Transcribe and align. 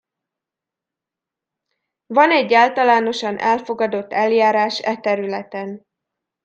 Van 2.05 2.31
egy 2.31 2.53
általánosan 2.53 3.37
elfogadott 3.37 4.11
eljárás 4.13 4.79
e 4.81 4.97
területen. 4.97 5.85